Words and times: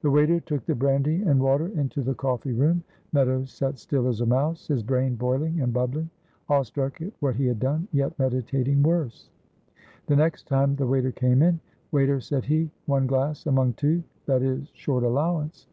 The 0.00 0.10
waiter 0.10 0.40
took 0.40 0.64
the 0.64 0.74
brandy 0.74 1.20
and 1.20 1.38
water 1.38 1.66
into 1.66 2.00
the 2.00 2.14
coffee 2.14 2.54
room. 2.54 2.82
Meadows 3.12 3.50
sat 3.52 3.76
still 3.78 4.08
as 4.08 4.22
a 4.22 4.24
mouse, 4.24 4.68
his 4.68 4.82
brain 4.82 5.16
boiling 5.16 5.60
and 5.60 5.70
bubbling 5.70 6.08
awestruck 6.48 7.02
at 7.02 7.12
what 7.20 7.36
he 7.36 7.44
had 7.44 7.60
done, 7.60 7.86
yet 7.92 8.18
meditating 8.18 8.82
worse. 8.82 9.28
The 10.06 10.16
next 10.16 10.44
time 10.46 10.76
the 10.76 10.86
waiter 10.86 11.12
came 11.12 11.42
in, 11.42 11.60
"Waiter," 11.92 12.20
said 12.22 12.46
he, 12.46 12.70
"one 12.86 13.06
glass 13.06 13.44
among 13.44 13.74
two, 13.74 14.02
that 14.24 14.40
is 14.40 14.70
short 14.72 15.04
allowance." 15.04 15.66